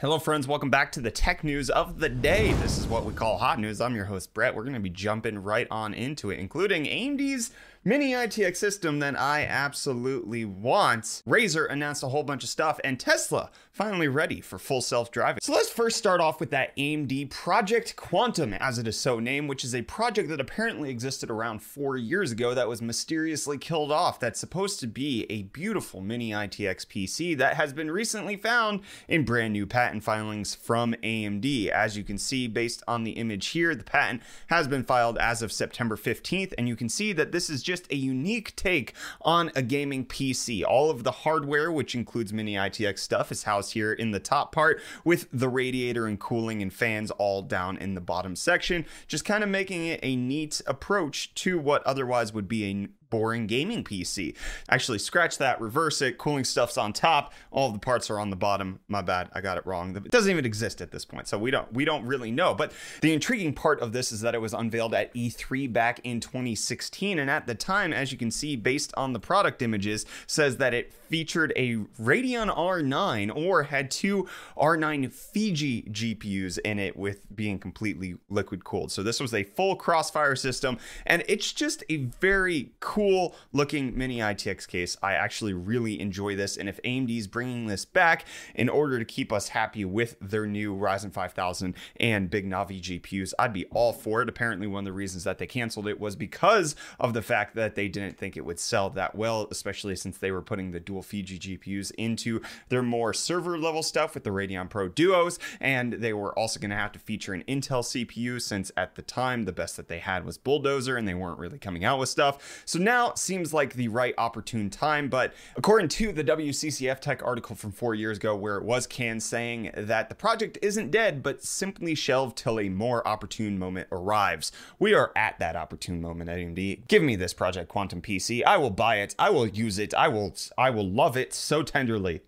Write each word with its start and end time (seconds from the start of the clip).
Hello, 0.00 0.18
friends. 0.18 0.48
Welcome 0.48 0.70
back 0.70 0.92
to 0.92 1.00
the 1.02 1.10
tech 1.10 1.44
news 1.44 1.68
of 1.68 2.00
the 2.00 2.08
day. 2.08 2.54
This 2.54 2.78
is 2.78 2.86
what 2.86 3.04
we 3.04 3.12
call 3.12 3.36
hot 3.36 3.58
news. 3.60 3.82
I'm 3.82 3.94
your 3.94 4.06
host, 4.06 4.32
Brett. 4.32 4.54
We're 4.54 4.62
going 4.62 4.72
to 4.72 4.80
be 4.80 4.88
jumping 4.88 5.42
right 5.42 5.66
on 5.70 5.92
into 5.92 6.30
it, 6.30 6.38
including 6.38 6.86
AMD's 6.86 7.50
mini 7.82 8.12
ITX 8.12 8.56
system 8.56 8.98
that 8.98 9.18
I 9.18 9.44
absolutely 9.44 10.44
want. 10.44 11.22
Razer 11.26 11.70
announced 11.70 12.02
a 12.02 12.08
whole 12.08 12.22
bunch 12.22 12.44
of 12.44 12.50
stuff, 12.50 12.78
and 12.84 13.00
Tesla 13.00 13.50
finally 13.72 14.08
ready 14.08 14.42
for 14.42 14.58
full 14.58 14.82
self 14.82 15.10
driving. 15.10 15.40
So 15.40 15.54
let's 15.54 15.70
first 15.70 15.96
start 15.96 16.20
off 16.20 16.40
with 16.40 16.50
that 16.50 16.76
AMD 16.76 17.30
Project 17.30 17.96
Quantum, 17.96 18.52
as 18.54 18.78
it 18.78 18.86
is 18.86 19.00
so 19.00 19.18
named, 19.18 19.48
which 19.48 19.64
is 19.64 19.74
a 19.74 19.82
project 19.82 20.28
that 20.28 20.40
apparently 20.40 20.90
existed 20.90 21.30
around 21.30 21.62
four 21.62 21.96
years 21.96 22.32
ago 22.32 22.52
that 22.52 22.68
was 22.68 22.82
mysteriously 22.82 23.56
killed 23.56 23.90
off. 23.90 24.20
That's 24.20 24.38
supposed 24.38 24.80
to 24.80 24.86
be 24.86 25.24
a 25.30 25.44
beautiful 25.44 26.02
mini 26.02 26.30
ITX 26.30 26.86
PC 26.86 27.38
that 27.38 27.56
has 27.56 27.72
been 27.72 27.90
recently 27.90 28.36
found 28.36 28.80
in 29.08 29.24
brand 29.24 29.54
new 29.54 29.66
patent 29.66 30.04
filings 30.04 30.54
from 30.54 30.94
AMD. 31.02 31.68
As 31.68 31.96
you 31.96 32.04
can 32.04 32.18
see, 32.18 32.46
based 32.46 32.82
on 32.86 33.04
the 33.04 33.12
image 33.12 33.48
here, 33.48 33.74
the 33.74 33.84
patent 33.84 34.22
has 34.48 34.68
been 34.68 34.84
filed 34.84 35.16
as 35.16 35.40
of 35.40 35.52
September 35.52 35.96
15th, 35.96 36.52
and 36.58 36.68
you 36.68 36.76
can 36.76 36.90
see 36.90 37.14
that 37.14 37.32
this 37.32 37.48
is 37.48 37.62
just 37.70 37.90
a 37.92 37.96
unique 37.96 38.56
take 38.56 38.94
on 39.22 39.52
a 39.54 39.62
gaming 39.62 40.04
PC. 40.04 40.64
All 40.64 40.90
of 40.90 41.04
the 41.04 41.12
hardware, 41.12 41.70
which 41.70 41.94
includes 41.94 42.32
mini 42.32 42.54
ITX 42.54 42.98
stuff, 42.98 43.30
is 43.30 43.44
housed 43.44 43.74
here 43.74 43.92
in 43.92 44.10
the 44.10 44.18
top 44.18 44.52
part 44.52 44.80
with 45.04 45.28
the 45.32 45.48
radiator 45.48 46.06
and 46.06 46.18
cooling 46.18 46.62
and 46.62 46.72
fans 46.72 47.12
all 47.12 47.42
down 47.42 47.76
in 47.76 47.94
the 47.94 48.00
bottom 48.00 48.34
section, 48.34 48.84
just 49.06 49.24
kind 49.24 49.44
of 49.44 49.50
making 49.50 49.86
it 49.86 50.00
a 50.02 50.16
neat 50.16 50.60
approach 50.66 51.32
to 51.36 51.58
what 51.58 51.86
otherwise 51.86 52.32
would 52.32 52.48
be 52.48 52.64
a 52.64 52.88
boring 53.10 53.46
gaming 53.46 53.84
PC. 53.84 54.34
Actually, 54.68 54.98
scratch 54.98 55.38
that, 55.38 55.60
reverse 55.60 56.00
it. 56.00 56.18
Cooling 56.18 56.44
stuff's 56.44 56.78
on 56.78 56.92
top. 56.92 57.32
All 57.50 57.70
the 57.70 57.78
parts 57.78 58.10
are 58.10 58.18
on 58.18 58.30
the 58.30 58.36
bottom. 58.36 58.80
My 58.88 59.02
bad, 59.02 59.28
I 59.34 59.40
got 59.40 59.58
it 59.58 59.66
wrong. 59.66 59.94
It 59.96 60.10
doesn't 60.10 60.30
even 60.30 60.44
exist 60.44 60.80
at 60.80 60.90
this 60.90 61.04
point, 61.04 61.28
so 61.28 61.38
we 61.38 61.50
don't 61.50 61.70
we 61.72 61.84
don't 61.84 62.06
really 62.06 62.30
know. 62.30 62.54
But 62.54 62.72
the 63.00 63.12
intriguing 63.12 63.52
part 63.52 63.80
of 63.80 63.92
this 63.92 64.12
is 64.12 64.20
that 64.20 64.34
it 64.34 64.40
was 64.40 64.54
unveiled 64.54 64.94
at 64.94 65.12
E3 65.14 65.72
back 65.72 66.00
in 66.04 66.20
2016, 66.20 67.18
and 67.18 67.30
at 67.30 67.46
the 67.46 67.54
time, 67.54 67.92
as 67.92 68.12
you 68.12 68.18
can 68.18 68.30
see, 68.30 68.56
based 68.56 68.94
on 68.96 69.12
the 69.12 69.20
product 69.20 69.62
images, 69.62 70.06
says 70.26 70.56
that 70.58 70.72
it 70.72 70.92
featured 70.92 71.52
a 71.56 71.76
Radeon 72.00 72.54
R9 72.56 73.34
or 73.34 73.64
had 73.64 73.90
two 73.90 74.28
R9 74.56 75.12
Fiji 75.12 75.82
GPUs 75.82 76.58
in 76.58 76.78
it 76.78 76.96
with 76.96 77.34
being 77.34 77.58
completely 77.58 78.16
liquid 78.28 78.64
cooled. 78.64 78.92
So 78.92 79.02
this 79.02 79.18
was 79.18 79.34
a 79.34 79.42
full 79.42 79.74
crossfire 79.74 80.36
system, 80.36 80.78
and 81.06 81.24
it's 81.26 81.52
just 81.52 81.82
a 81.88 81.96
very 81.96 82.70
cool 82.78 82.99
cool 83.00 83.34
looking 83.54 83.96
mini 83.96 84.18
ITX 84.18 84.68
case. 84.68 84.94
I 85.02 85.14
actually 85.14 85.54
really 85.54 85.98
enjoy 85.98 86.36
this. 86.36 86.58
And 86.58 86.68
if 86.68 86.82
AMD 86.82 87.16
is 87.16 87.26
bringing 87.26 87.66
this 87.66 87.86
back 87.86 88.26
in 88.54 88.68
order 88.68 88.98
to 88.98 89.06
keep 89.06 89.32
us 89.32 89.48
happy 89.48 89.86
with 89.86 90.16
their 90.20 90.46
new 90.46 90.76
Ryzen 90.76 91.10
5000 91.10 91.74
and 91.98 92.28
Big 92.28 92.46
Navi 92.46 92.78
GPUs, 92.82 93.32
I'd 93.38 93.54
be 93.54 93.64
all 93.66 93.94
for 93.94 94.20
it. 94.20 94.28
Apparently, 94.28 94.66
one 94.66 94.80
of 94.80 94.84
the 94.84 94.92
reasons 94.92 95.24
that 95.24 95.38
they 95.38 95.46
canceled 95.46 95.88
it 95.88 95.98
was 95.98 96.14
because 96.14 96.76
of 96.98 97.14
the 97.14 97.22
fact 97.22 97.54
that 97.54 97.74
they 97.74 97.88
didn't 97.88 98.18
think 98.18 98.36
it 98.36 98.44
would 98.44 98.60
sell 98.60 98.90
that 98.90 99.14
well, 99.14 99.48
especially 99.50 99.96
since 99.96 100.18
they 100.18 100.30
were 100.30 100.42
putting 100.42 100.72
the 100.72 100.80
dual 100.80 101.02
Fiji 101.02 101.38
GPUs 101.38 101.92
into 101.96 102.42
their 102.68 102.82
more 102.82 103.14
server 103.14 103.56
level 103.56 103.82
stuff 103.82 104.12
with 104.12 104.24
the 104.24 104.30
Radeon 104.30 104.68
Pro 104.68 104.88
Duos. 104.88 105.38
And 105.58 105.94
they 105.94 106.12
were 106.12 106.38
also 106.38 106.60
going 106.60 106.70
to 106.70 106.76
have 106.76 106.92
to 106.92 106.98
feature 106.98 107.32
an 107.32 107.44
Intel 107.48 107.82
CPU 107.82 108.42
since 108.42 108.70
at 108.76 108.96
the 108.96 109.02
time 109.02 109.46
the 109.46 109.52
best 109.52 109.78
that 109.78 109.88
they 109.88 110.00
had 110.00 110.26
was 110.26 110.36
Bulldozer 110.36 110.98
and 110.98 111.08
they 111.08 111.14
weren't 111.14 111.38
really 111.38 111.58
coming 111.58 111.82
out 111.82 111.98
with 111.98 112.10
stuff. 112.10 112.62
So 112.66 112.78
now 112.78 112.89
now 112.90 113.14
seems 113.14 113.54
like 113.54 113.74
the 113.74 113.86
right 113.86 114.14
opportune 114.18 114.68
time. 114.68 115.08
But 115.08 115.32
according 115.54 115.90
to 115.90 116.10
the 116.10 116.24
WCCF 116.24 116.98
Tech 116.98 117.22
article 117.22 117.54
from 117.54 117.70
four 117.70 117.94
years 117.94 118.16
ago, 118.16 118.34
where 118.34 118.56
it 118.56 118.64
was 118.64 118.84
Can 118.88 119.20
saying 119.20 119.70
that 119.76 120.08
the 120.08 120.16
project 120.16 120.58
isn't 120.60 120.90
dead, 120.90 121.22
but 121.22 121.44
simply 121.44 121.94
shelved 121.94 122.36
till 122.36 122.58
a 122.58 122.68
more 122.68 123.06
opportune 123.06 123.60
moment 123.60 123.86
arrives. 123.92 124.50
We 124.80 124.92
are 124.92 125.12
at 125.14 125.38
that 125.38 125.54
opportune 125.54 126.00
moment 126.00 126.30
AMD. 126.30 126.88
Give 126.88 127.02
me 127.02 127.14
this 127.14 127.32
Project 127.32 127.68
Quantum 127.68 128.02
PC. 128.02 128.42
I 128.44 128.56
will 128.56 128.70
buy 128.70 128.96
it. 128.96 129.14
I 129.20 129.30
will 129.30 129.46
use 129.46 129.78
it. 129.78 129.94
I 129.94 130.08
will. 130.08 130.34
I 130.58 130.70
will 130.70 130.88
love 130.88 131.16
it 131.16 131.32
so 131.32 131.62
tenderly. 131.62 132.22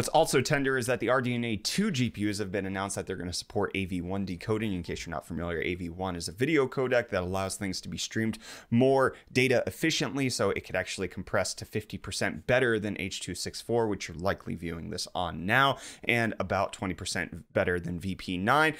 What's 0.00 0.08
also 0.08 0.40
tender 0.40 0.78
is 0.78 0.86
that 0.86 0.98
the 1.00 1.08
RDNA 1.08 1.62
2 1.62 1.90
GPUs 1.90 2.38
have 2.38 2.50
been 2.50 2.64
announced 2.64 2.96
that 2.96 3.06
they're 3.06 3.16
going 3.16 3.28
to 3.28 3.36
support 3.36 3.70
AV1 3.74 4.24
decoding. 4.24 4.72
In 4.72 4.82
case 4.82 5.04
you're 5.04 5.10
not 5.10 5.26
familiar, 5.26 5.62
AV1 5.62 6.16
is 6.16 6.26
a 6.26 6.32
video 6.32 6.66
codec 6.66 7.10
that 7.10 7.22
allows 7.22 7.56
things 7.56 7.82
to 7.82 7.88
be 7.90 7.98
streamed 7.98 8.38
more 8.70 9.14
data 9.30 9.62
efficiently, 9.66 10.30
so 10.30 10.48
it 10.48 10.64
could 10.64 10.74
actually 10.74 11.06
compress 11.06 11.52
to 11.52 11.66
50% 11.66 12.46
better 12.46 12.78
than 12.78 12.98
H.264, 12.98 13.90
which 13.90 14.08
you're 14.08 14.16
likely 14.16 14.54
viewing 14.54 14.88
this 14.88 15.06
on 15.14 15.44
now, 15.44 15.76
and 16.04 16.32
about 16.40 16.72
20% 16.72 17.42
better 17.52 17.78
than 17.78 18.00
VP9 18.00 18.74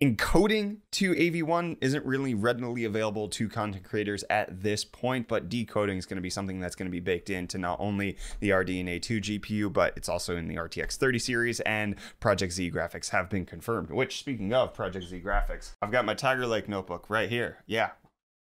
encoding 0.00 0.78
to 0.92 1.14
AV1 1.14 1.76
isn't 1.82 2.06
really 2.06 2.34
readily 2.34 2.84
available 2.84 3.28
to 3.28 3.48
content 3.48 3.84
creators 3.84 4.24
at 4.30 4.62
this 4.62 4.82
point, 4.82 5.28
but 5.28 5.50
decoding 5.50 5.98
is 5.98 6.06
going 6.06 6.16
to 6.16 6.22
be 6.22 6.30
something 6.30 6.58
that's 6.58 6.74
going 6.74 6.86
to 6.86 6.90
be 6.90 7.00
baked 7.00 7.28
into 7.28 7.58
not 7.58 7.78
only 7.80 8.16
the 8.40 8.50
RDNA 8.50 9.02
2 9.02 9.20
GPU, 9.20 9.72
but 9.72 9.92
it's 9.96 10.08
also 10.08 10.36
in 10.36 10.48
the 10.48 10.56
RTX 10.56 10.96
30 10.96 11.18
series 11.18 11.60
and 11.60 11.96
Project 12.18 12.54
Z 12.54 12.70
graphics 12.70 13.10
have 13.10 13.28
been 13.28 13.44
confirmed. 13.44 13.90
Which, 13.90 14.18
speaking 14.18 14.54
of 14.54 14.72
Project 14.72 15.06
Z 15.06 15.20
graphics, 15.20 15.72
I've 15.82 15.92
got 15.92 16.06
my 16.06 16.14
Tiger 16.14 16.46
Lake 16.46 16.68
notebook 16.68 17.10
right 17.10 17.28
here. 17.28 17.58
Yeah, 17.66 17.90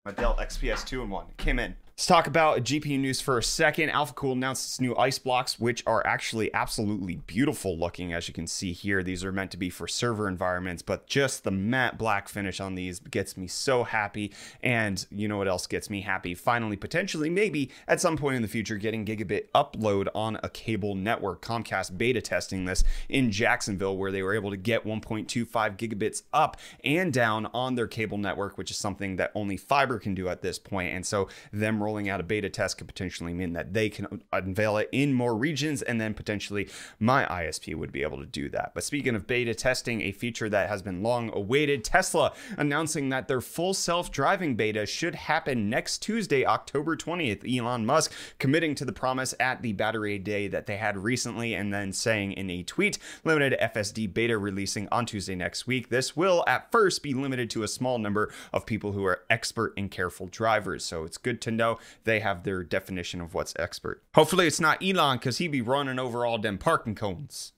my 0.07 0.13
Dell 0.13 0.37
XPS 0.37 0.87
2 0.87 1.03
in 1.03 1.11
1. 1.11 1.27
Came 1.37 1.59
in. 1.59 1.77
Let's 1.95 2.07
talk 2.07 2.27
about 2.27 2.65
GPU 2.65 2.99
news 2.99 3.21
for 3.21 3.37
a 3.37 3.43
second. 3.43 3.91
AlphaCool 3.91 4.33
announced 4.33 4.67
its 4.67 4.81
new 4.81 4.95
Eisblocks, 4.95 5.61
which 5.61 5.85
are 5.87 6.05
actually 6.07 6.53
absolutely 6.55 7.17
beautiful 7.17 7.77
looking, 7.77 8.15
as 8.15 8.27
you 8.29 8.35
can 8.35 8.47
see 8.47 8.73
here. 8.73 9.03
These 9.03 9.23
are 9.25 9.31
meant 9.31 9.51
to 9.51 9.59
be 9.59 9.69
for 9.69 9.87
server 9.87 10.27
environments, 10.27 10.81
but 10.81 11.07
just 11.07 11.45
the 11.45 11.51
matte 11.51 11.99
black 11.99 12.31
finish 12.31 12.61
on 12.61 12.77
these 12.77 12.99
gets 12.99 13.37
me 13.37 13.47
so 13.47 13.85
happy. 13.85 14.33
And 14.63 15.05
you 15.11 15.29
know 15.29 15.37
what 15.37 15.49
else 15.49 15.67
gets 15.67 15.91
me 15.91 16.01
happy? 16.01 16.35
Finally, 16.35 16.79
potentially, 16.79 17.29
maybe 17.29 17.71
at 17.87 18.01
some 18.01 18.17
point 18.17 18.37
in 18.37 18.43
the 18.43 18.49
future, 18.49 18.79
getting 18.79 19.05
gigabit 19.05 19.49
upload 19.55 20.09
on 20.15 20.41
a 20.43 20.49
cable 20.49 20.95
network. 20.95 21.43
Comcast 21.43 21.99
beta 21.99 22.23
testing 22.23 22.65
this 22.65 22.85
in 23.11 23.31
Jacksonville, 23.31 23.99
where 23.99 24.11
they 24.11 24.23
were 24.23 24.35
able 24.35 24.51
to 24.51 24.57
get 24.57 24.87
1.25 24.87 25.77
gigabits 25.77 26.23
up 26.33 26.57
and 26.83 27.13
down 27.13 27.47
on 27.53 27.75
their 27.75 27.87
cable 27.87 28.17
network, 28.17 28.57
which 28.57 28.71
is 28.71 28.79
something 28.79 29.17
that 29.17 29.31
only 29.35 29.59
fiber 29.59 29.99
can 29.99 30.15
do 30.15 30.31
at 30.31 30.41
this 30.41 30.59
point. 30.59 30.95
And 30.95 31.05
so, 31.05 31.29
them 31.53 31.82
rolling 31.83 32.09
out 32.09 32.21
a 32.21 32.23
beta 32.23 32.49
test 32.49 32.79
could 32.79 32.87
potentially 32.87 33.33
mean 33.33 33.53
that 33.55 33.75
they 33.75 33.89
can 33.89 34.23
unveil 34.33 34.77
it 34.77 34.89
in 34.93 35.13
more 35.13 35.37
regions, 35.37 35.83
and 35.83 36.01
then 36.01 36.15
potentially 36.15 36.69
my 36.99 37.25
ISP 37.25 37.75
would 37.75 37.93
be 37.93 38.03
able 38.03 38.19
to 38.19 38.27
do 38.27 38.49
that. 38.51 38.73
But 38.75 38.85
speaking 38.85 39.15
of 39.15 39.27
beta 39.27 39.55
testing, 39.55 40.03
a 40.03 40.13
feature 40.13 40.49
that 40.49 40.69
has 40.69 40.83
been 40.83 41.03
long 41.03 41.31
awaited, 41.33 41.85
Tesla 41.85 42.33
announcing 42.57 43.09
that 43.09 43.29
their 43.29 43.41
full 43.41 43.75
self 43.75 44.11
driving 44.11 44.55
beta 44.55 44.87
should 44.87 45.15
happen 45.15 45.69
next 45.69 45.99
Tuesday, 45.99 46.45
October 46.45 46.97
20th. 46.97 47.43
Elon 47.59 47.85
Musk 47.87 48.13
committing 48.39 48.75
to 48.75 48.85
the 48.85 48.93
promise 48.93 49.35
at 49.41 49.63
the 49.63 49.73
battery 49.73 50.19
day 50.19 50.49
that 50.49 50.67
they 50.67 50.77
had 50.77 50.97
recently, 50.97 51.55
and 51.55 51.73
then 51.73 51.93
saying 51.93 52.33
in 52.33 52.51
a 52.51 52.63
tweet, 52.63 52.99
limited 53.25 53.59
FSD 53.61 54.13
beta 54.13 54.39
releasing 54.39 54.89
on 54.91 55.07
Tuesday 55.07 55.35
next 55.35 55.67
week. 55.67 55.89
This 55.89 56.17
will 56.17 56.45
at 56.47 56.71
first 56.71 57.03
be 57.03 57.15
limited 57.15 57.51
to 57.51 57.63
a 57.63 57.69
small 57.69 57.99
number 57.99 58.33
of 58.53 58.67
people 58.67 58.93
who 58.93 59.05
are 59.05 59.23
expert 59.31 59.73
and 59.77 59.91
careful 59.91 60.27
drivers. 60.27 60.85
So 60.85 61.05
it's 61.05 61.19
good 61.19 61.41
to 61.43 61.51
know 61.51 61.72
they 62.05 62.21
have 62.21 62.45
their 62.45 62.63
definition 62.63 63.21
of 63.21 63.35
what's 63.35 63.55
expert. 63.59 64.03
Hopefully 64.15 64.47
it's 64.47 64.61
not 64.61 64.83
Elon 64.83 65.19
because 65.19 65.39
he 65.39 65.49
be 65.49 65.61
running 65.61 65.99
over 65.99 66.25
all 66.27 66.39
them 66.39 66.59
parking 66.59 66.95
cones. 66.95 67.53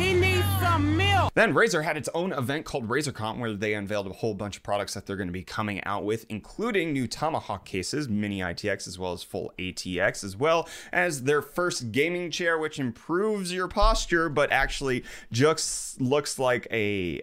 He 0.00 0.14
needs 0.14 0.46
some 0.60 0.96
milk. 0.96 1.30
Then 1.34 1.52
Razer 1.54 1.84
had 1.84 1.96
its 1.96 2.08
own 2.14 2.32
event 2.32 2.64
called 2.64 2.88
RazerCon 2.88 3.38
where 3.38 3.52
they 3.52 3.74
unveiled 3.74 4.06
a 4.06 4.12
whole 4.12 4.34
bunch 4.34 4.56
of 4.56 4.62
products 4.62 4.94
that 4.94 5.06
they're 5.06 5.16
going 5.16 5.28
to 5.28 5.32
be 5.32 5.44
coming 5.44 5.84
out 5.84 6.04
with, 6.04 6.24
including 6.28 6.92
new 6.92 7.06
Tomahawk 7.06 7.64
cases, 7.64 8.08
mini 8.08 8.40
ITX 8.40 8.88
as 8.88 8.98
well 8.98 9.12
as 9.12 9.22
full 9.22 9.52
ATX, 9.58 10.24
as 10.24 10.36
well 10.36 10.68
as 10.92 11.24
their 11.24 11.42
first 11.42 11.92
gaming 11.92 12.30
chair, 12.30 12.58
which 12.58 12.78
improves 12.78 13.52
your 13.52 13.68
posture, 13.68 14.28
but 14.28 14.50
actually 14.50 15.04
just 15.30 16.00
looks 16.00 16.38
like 16.38 16.66
a 16.72 17.20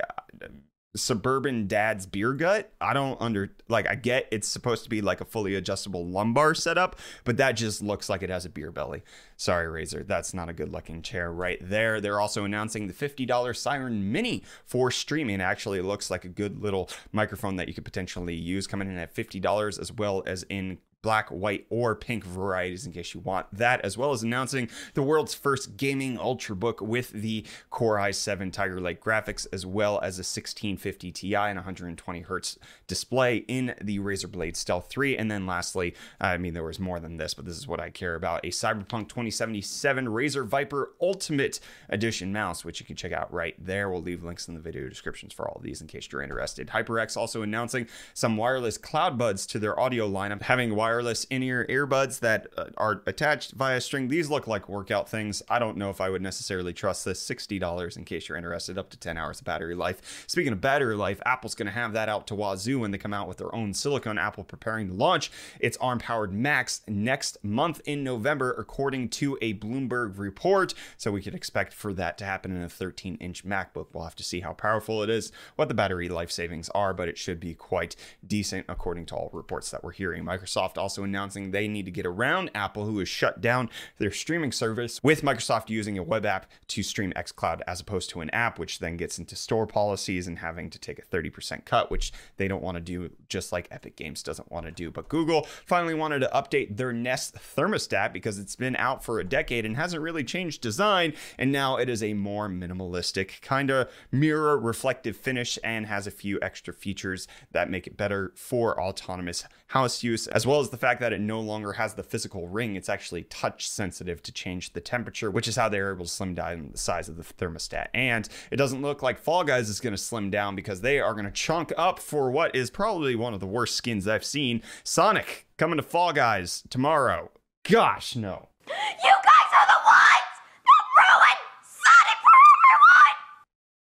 suburban 0.96 1.68
dad's 1.68 2.06
beer 2.06 2.34
gut. 2.34 2.72
I 2.82 2.94
don't 2.94 3.22
under 3.22 3.52
like 3.68 3.88
I 3.88 3.96
get 3.96 4.28
it's 4.32 4.48
supposed 4.48 4.84
to 4.84 4.90
be 4.90 5.02
like 5.02 5.22
a 5.22 5.26
fully 5.26 5.56
adjustable 5.56 6.06
lumbar 6.06 6.54
setup, 6.54 6.98
but 7.24 7.38
that 7.38 7.54
just 7.54 7.82
looks 7.82 8.10
like 8.10 8.24
it 8.24 8.30
has 8.30 8.46
a 8.46 8.50
beer 8.50 8.72
belly. 8.72 9.04
Sorry, 9.36 9.68
Razer, 9.68 10.06
that's 10.06 10.34
not 10.34 10.50
a 10.50 10.54
good 10.54 10.72
looking 10.72 11.02
chair 11.02 11.32
right 11.32 11.60
there. 11.62 12.02
They're 12.02 12.20
also 12.20 12.44
announcing 12.44 12.88
the 12.88 12.94
$50 12.94 13.56
Siren 13.56 14.12
Mini 14.12 14.44
for 14.66 14.90
streaming. 14.90 15.42
Actually, 15.42 15.82
looks 15.82 16.10
like 16.10 16.26
a 16.26 16.30
good 16.30 16.62
little 16.62 16.90
microphone 17.12 17.58
that 17.58 17.68
you 17.68 17.74
could 17.74 17.86
potentially 17.86 18.36
use 18.36 18.66
coming 18.66 18.90
in 18.90 18.98
at 18.98 19.14
$50 19.14 19.80
as 19.80 19.92
well 19.92 20.24
as 20.26 20.44
in 20.50 20.80
black, 21.02 21.30
white, 21.30 21.66
or 21.70 21.96
pink 21.96 22.24
varieties 22.24 22.86
in 22.86 22.92
case 22.92 23.14
you 23.14 23.20
want 23.20 23.48
that, 23.52 23.82
as 23.82 23.98
well 23.98 24.12
as 24.12 24.24
announcing 24.24 24.70
the 24.94 25.04
world's 25.04 25.34
first 25.34 25.78
gaming 25.78 26.18
ultrabook 26.18 26.82
with 26.82 27.12
the 27.12 27.46
Core 27.70 27.98
i7 27.98 28.52
Tiger 28.52 28.82
Lake 28.82 29.04
graphics, 29.04 29.48
as 29.54 29.66
well 29.66 30.00
as 30.00 30.18
a 30.18 30.26
1650 30.26 31.12
Ti 31.12 31.36
and 31.36 31.58
120 31.58 32.22
hertz 32.22 32.58
display 32.88 33.38
in 33.48 33.76
the 33.82 34.00
Razer 34.00 34.30
Blade 34.30 34.58
Stealth 34.58 34.88
3. 34.90 35.18
And 35.18 35.30
then 35.30 35.46
lastly, 35.46 35.96
I 36.20 36.38
mean, 36.38 36.54
there 36.54 36.64
was 36.64 36.80
more 36.80 37.00
than 37.00 37.18
this, 37.18 37.34
but 37.34 37.46
this 37.46 37.58
is 37.58 37.68
what 37.68 37.80
I 37.80 37.90
care 37.90 38.16
about 38.16 38.46
a 38.46 38.50
Cyberpunk 38.50 39.10
2077 39.10 40.08
Razer 40.08 40.46
Viper 40.46 40.94
Ultimate 41.02 41.60
Edition 41.90 42.34
mouse, 42.34 42.66
which 42.66 42.80
you 42.80 42.86
can 42.86 42.96
check 42.96 43.12
out 43.12 43.32
right 43.34 43.56
there. 43.64 43.90
We'll 43.90 44.02
leave 44.02 44.24
links 44.24 44.48
in 44.48 44.54
the 44.54 44.60
video 44.60 44.90
descriptions 44.90 45.34
for 45.34 45.48
all 45.48 45.58
of 45.58 45.64
these 45.64 45.82
in 45.82 45.88
case 45.88 46.08
you're 46.12 46.22
interested. 46.22 46.68
HyperX 46.68 47.16
also 47.16 47.42
announcing 47.42 47.88
some 48.14 48.38
wireless 48.38 48.78
cloud 48.78 49.18
buds 49.18 49.46
to 49.48 49.60
their 49.60 49.80
audio 49.80 50.10
lineup, 50.10 50.42
having 50.42 50.76
wireless 50.88 51.26
in-ear 51.26 51.66
earbuds 51.70 52.22
that 52.22 52.48
uh, 52.56 52.64
are 52.78 53.02
attached 53.06 53.52
via 53.52 53.82
string. 53.82 54.08
These 54.08 54.30
look 54.30 54.48
like 54.48 54.70
workout 54.70 55.10
things. 55.10 55.44
I 55.50 55.60
don't 55.60 55.76
know 55.76 55.90
if 55.90 56.00
I 56.00 56.10
would 56.10 56.22
necessarily 56.22 56.72
trust 56.72 57.04
this. 57.04 57.22
$60 57.28 57.98
in 57.98 58.06
case 58.06 58.30
you're 58.30 58.38
interested, 58.38 58.78
up 58.78 58.90
to 58.92 58.98
10 58.98 59.18
hours 59.18 59.40
of 59.40 59.46
battery 59.46 59.76
life. 59.76 60.24
Speaking 60.28 60.54
of 60.54 60.62
battery 60.62 60.96
life, 60.96 61.22
Apple's 61.26 61.56
going 61.56 61.66
to 61.66 61.74
have 61.74 61.92
that 61.92 62.08
out 62.08 62.26
to 62.28 62.36
wazoo 62.36 62.80
when 62.80 62.92
they 62.92 62.98
come 62.98 63.14
out 63.14 63.28
with 63.28 63.36
their 63.36 63.54
own 63.54 63.74
silicone. 63.74 64.18
Apple 64.18 64.46
preparing 64.46 64.88
to 64.88 64.94
launch 64.94 65.30
its 65.60 65.76
ARM-powered 65.82 66.32
Macs 66.32 66.80
next 66.88 67.44
month 67.44 67.82
in 67.84 68.02
November, 68.02 68.56
according 68.58 69.10
to 69.10 69.38
a 69.42 69.56
Bloomberg 69.56 70.18
report. 70.18 70.74
So 70.96 71.12
we 71.12 71.22
could 71.22 71.36
expect 71.36 71.74
for 71.74 71.92
that 71.96 72.18
to 72.20 72.24
happen 72.24 72.56
in 72.56 72.64
a 72.64 72.68
13-inch 72.68 73.46
MacBook. 73.46 73.88
We'll 73.92 74.06
have 74.06 74.16
to 74.16 74.24
see 74.24 74.40
how 74.40 74.54
powerful 74.54 75.04
it 75.04 75.10
is, 75.10 75.34
what 75.58 75.68
the 75.68 75.74
battery 75.74 76.08
life 76.08 76.32
savings 76.32 76.70
are, 76.70 76.94
but 76.94 77.10
it 77.10 77.18
should 77.18 77.42
be 77.42 77.54
quite 77.56 77.98
decent 78.26 78.66
according 78.70 79.08
to 79.08 79.16
all 79.16 79.30
reports 79.34 79.70
that 79.72 79.84
we're 79.84 79.92
hearing. 79.92 80.24
Microsoft 80.24 80.77
also 80.78 81.04
announcing 81.04 81.52
they 81.52 81.68
need 81.68 81.86
to 81.86 81.92
get 81.92 82.06
around 82.06 82.52
Apple, 82.54 82.86
who 82.86 83.00
has 83.00 83.10
shut 83.10 83.42
down 83.42 83.70
their 83.98 84.12
streaming 84.12 84.52
service, 84.52 85.02
with 85.04 85.22
Microsoft 85.22 85.70
using 85.70 85.98
a 85.98 86.04
web 86.04 86.26
app 86.26 86.50
to 86.68 86.84
stream 86.84 87.14
xCloud 87.16 87.62
as 87.68 87.80
opposed 87.80 88.10
to 88.10 88.22
an 88.22 88.30
app, 88.32 88.60
which 88.60 88.80
then 88.80 88.98
gets 88.98 89.18
into 89.18 89.36
store 89.36 89.68
policies 89.68 90.28
and 90.28 90.40
having 90.40 90.70
to 90.70 90.80
take 90.80 91.00
a 91.00 91.02
30% 91.02 91.66
cut, 91.66 91.90
which 91.92 92.12
they 92.38 92.48
don't 92.48 92.64
want 92.64 92.76
to 92.76 92.82
do, 92.82 93.10
just 93.30 93.52
like 93.52 93.68
Epic 93.72 93.96
Games 93.96 94.24
doesn't 94.24 94.52
want 94.52 94.66
to 94.66 94.72
do. 94.72 94.92
But 94.92 95.10
Google 95.10 95.44
finally 95.66 95.94
wanted 95.94 96.20
to 96.20 96.32
update 96.34 96.78
their 96.78 96.94
Nest 96.94 97.36
thermostat 97.36 98.14
because 98.14 98.40
it's 98.40 98.56
been 98.56 98.76
out 98.76 99.04
for 99.04 99.20
a 99.20 99.24
decade 99.24 99.66
and 99.66 99.76
hasn't 99.76 100.02
really 100.02 100.24
changed 100.24 100.62
design. 100.62 101.14
And 101.38 101.52
now 101.52 101.78
it 101.78 101.90
is 101.90 102.04
a 102.04 102.14
more 102.14 102.50
minimalistic, 102.50 103.42
kind 103.42 103.70
of 103.70 103.90
mirror 104.12 104.58
reflective 104.58 105.18
finish 105.18 105.58
and 105.64 105.86
has 105.86 106.08
a 106.08 106.12
few 106.12 106.40
extra 106.42 106.74
features 106.74 107.28
that 107.52 107.70
make 107.70 107.88
it 107.88 107.98
better 107.98 108.32
for 108.36 108.80
autonomous 108.80 109.46
house 109.68 110.04
use, 110.04 110.28
as 110.28 110.46
well 110.46 110.60
as 110.60 110.67
the 110.70 110.78
fact 110.78 111.00
that 111.02 111.14
it 111.14 111.22
no 111.22 111.40
longer 111.40 111.74
has 111.74 111.94
the 111.94 112.04
physical 112.04 112.48
ring. 112.48 112.76
It's 112.76 112.90
actually 112.90 113.24
touch 113.24 113.68
sensitive 113.68 114.22
to 114.24 114.32
change 114.32 114.74
the 114.74 114.82
temperature, 114.82 115.32
which 115.32 115.48
is 115.48 115.56
how 115.56 115.70
they're 115.70 115.94
able 115.94 116.06
to 116.06 116.12
slim 116.12 116.36
down 116.36 116.70
the 116.72 116.78
size 116.78 117.10
of 117.10 117.18
the 117.18 117.24
thermostat. 117.24 117.88
And 117.94 118.28
it 118.52 118.58
doesn't 118.58 118.82
look 118.82 119.02
like 119.02 119.18
Fall 119.18 119.44
Guys 119.44 119.70
is 119.70 119.80
going 119.80 119.94
to 119.94 119.98
slim 119.98 120.30
down 120.30 120.56
because 120.56 120.82
they 120.82 121.00
are 121.00 121.14
going 121.14 121.26
to 121.26 121.32
chunk 121.32 121.74
up 121.78 122.00
for 122.00 122.30
what 122.32 122.56
is 122.56 122.70
probably 122.70 123.16
one 123.16 123.34
of 123.34 123.40
the 123.40 123.48
worst 123.48 123.76
skins 123.76 124.08
I've 124.08 124.26
seen. 124.26 124.62
Sonic 124.84 125.48
coming 125.58 125.78
to 125.78 125.84
Fall 125.84 126.14
Guys 126.14 126.64
tomorrow. 126.70 127.32
Gosh, 127.64 128.16
no. 128.16 128.50
You 128.68 128.74
guys 128.74 129.52
are 129.58 129.68
the 129.68 129.82
ones 129.86 130.34
that 130.66 130.86
ruined 130.98 131.44
Sonic 131.64 132.20
for 132.24 132.36
everyone! 132.74 133.16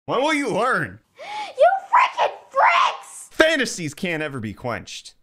When 0.05 0.21
will 0.21 0.33
you 0.33 0.49
learn? 0.49 0.99
You 1.57 1.69
freaking 1.91 2.33
freaks! 2.49 3.29
Fantasies 3.31 3.93
can't 3.93 4.23
ever 4.23 4.39
be 4.39 4.53
quenched. 4.53 5.15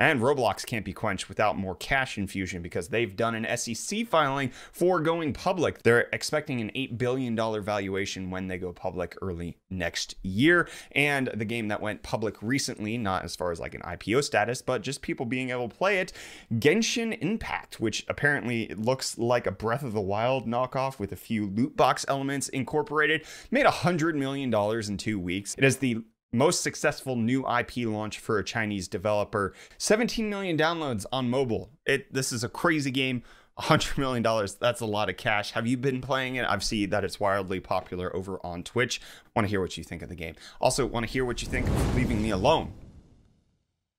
And 0.00 0.20
Roblox 0.20 0.64
can't 0.64 0.84
be 0.84 0.94
quenched 0.94 1.28
without 1.28 1.58
more 1.58 1.76
cash 1.76 2.16
infusion 2.16 2.62
because 2.62 2.88
they've 2.88 3.14
done 3.14 3.34
an 3.34 3.56
SEC 3.58 4.06
filing 4.06 4.50
for 4.72 4.98
going 4.98 5.34
public. 5.34 5.82
They're 5.82 6.08
expecting 6.14 6.62
an 6.62 6.70
$8 6.74 6.96
billion 6.96 7.36
valuation 7.36 8.30
when 8.30 8.48
they 8.48 8.56
go 8.56 8.72
public 8.72 9.14
early 9.20 9.58
next 9.68 10.14
year. 10.22 10.66
And 10.92 11.28
the 11.34 11.44
game 11.44 11.68
that 11.68 11.82
went 11.82 12.02
public 12.02 12.36
recently, 12.40 12.96
not 12.96 13.24
as 13.24 13.36
far 13.36 13.52
as 13.52 13.60
like 13.60 13.74
an 13.74 13.82
IPO 13.82 14.24
status, 14.24 14.62
but 14.62 14.80
just 14.80 15.02
people 15.02 15.26
being 15.26 15.50
able 15.50 15.68
to 15.68 15.76
play 15.76 15.98
it, 15.98 16.14
Genshin 16.54 17.18
Impact, 17.20 17.78
which 17.78 18.06
apparently 18.08 18.72
looks 18.78 19.18
like 19.18 19.46
a 19.46 19.52
Breath 19.52 19.82
of 19.82 19.92
the 19.92 20.00
Wild 20.00 20.46
knockoff 20.46 20.98
with 20.98 21.12
a 21.12 21.16
few 21.16 21.46
loot 21.46 21.76
box 21.76 22.06
elements 22.08 22.48
incorporated, 22.48 23.26
made 23.50 23.66
$100 23.66 24.14
million 24.14 24.52
in 24.88 24.96
two 24.96 25.20
weeks. 25.20 25.54
It 25.58 25.64
is 25.64 25.76
the 25.76 26.02
most 26.32 26.62
successful 26.62 27.16
new 27.16 27.44
IP 27.48 27.78
launch 27.78 28.18
for 28.18 28.38
a 28.38 28.44
Chinese 28.44 28.88
developer. 28.88 29.52
17 29.78 30.28
million 30.28 30.56
downloads 30.56 31.04
on 31.12 31.28
mobile. 31.28 31.70
It 31.86 32.12
this 32.12 32.32
is 32.32 32.44
a 32.44 32.48
crazy 32.48 32.90
game. 32.90 33.22
$100 33.58 33.98
million, 33.98 34.22
that's 34.58 34.80
a 34.80 34.86
lot 34.86 35.10
of 35.10 35.18
cash. 35.18 35.50
Have 35.50 35.66
you 35.66 35.76
been 35.76 36.00
playing 36.00 36.36
it? 36.36 36.46
I've 36.48 36.64
seen 36.64 36.88
that 36.90 37.04
it's 37.04 37.20
wildly 37.20 37.60
popular 37.60 38.14
over 38.16 38.44
on 38.44 38.62
Twitch. 38.62 39.02
Want 39.36 39.46
to 39.46 39.50
hear 39.50 39.60
what 39.60 39.76
you 39.76 39.84
think 39.84 40.00
of 40.00 40.08
the 40.08 40.14
game. 40.14 40.34
Also, 40.62 40.86
want 40.86 41.06
to 41.06 41.12
hear 41.12 41.26
what 41.26 41.42
you 41.42 41.48
think 41.48 41.66
of 41.66 41.94
leaving 41.94 42.22
me 42.22 42.30
alone 42.30 42.72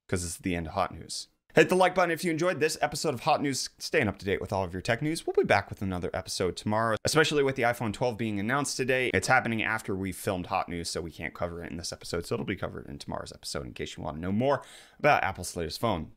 because 0.08 0.26
it's 0.26 0.38
the 0.38 0.56
end 0.56 0.68
of 0.68 0.74
hot 0.74 0.94
news. 0.94 1.28
Hit 1.54 1.68
the 1.68 1.76
like 1.76 1.94
button 1.94 2.12
if 2.12 2.24
you 2.24 2.32
enjoyed 2.32 2.62
this 2.62 2.78
episode 2.82 3.14
of 3.14 3.22
Hot 3.22 3.42
News. 3.42 3.70
Staying 3.78 4.08
up 4.08 4.18
to 4.20 4.26
date 4.26 4.40
with 4.40 4.54
all 4.54 4.64
of 4.64 4.72
your 4.72 4.82
tech 4.82 5.02
news. 5.02 5.28
We'll 5.28 5.34
be 5.34 5.44
back 5.44 5.70
with 5.70 5.82
another 5.82 6.10
episode 6.14 6.56
tomorrow, 6.56 6.96
especially 7.04 7.44
with 7.44 7.58
the 7.58 7.64
iPhone 7.64 7.92
12 7.92 8.18
being 8.18 8.40
announced 8.40 8.78
today. 8.78 9.12
It's 9.14 9.28
happening 9.28 9.62
after 9.62 9.94
we 9.94 10.14
filmed 10.14 10.48
Hot 10.48 10.70
News, 10.70 10.90
so 10.90 11.02
we 11.02 11.12
can't 11.12 11.34
cover 11.34 11.62
it 11.62 11.70
in 11.70 11.76
this 11.76 11.92
episode. 11.92 12.26
So 12.26 12.36
it'll 12.36 12.46
be 12.46 12.56
covered 12.56 12.88
in 12.88 13.00
tomorrow's 13.00 13.34
episode 13.34 13.66
in 13.66 13.74
case 13.74 13.98
you 13.98 14.04
want 14.04 14.16
to 14.16 14.22
know 14.22 14.32
more 14.32 14.62
about 14.98 15.24
Apple's 15.24 15.56
latest 15.58 15.82
phone. 15.82 16.12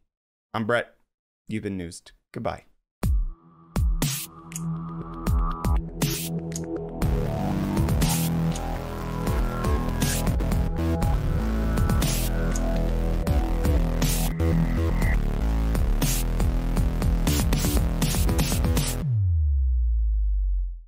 I'm 0.52 0.66
Brett. 0.66 0.94
You've 1.48 1.64
been 1.64 1.76
newsed. 1.76 2.12
Goodbye. 2.32 2.64